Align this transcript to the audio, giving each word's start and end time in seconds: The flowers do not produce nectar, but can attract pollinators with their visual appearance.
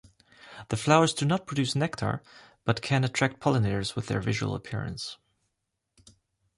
The 0.69 0.77
flowers 0.77 1.13
do 1.13 1.25
not 1.27 1.45
produce 1.45 1.75
nectar, 1.75 2.23
but 2.65 2.81
can 2.81 3.03
attract 3.03 3.39
pollinators 3.39 3.95
with 3.95 4.07
their 4.07 4.19
visual 4.19 4.55
appearance. 4.55 5.19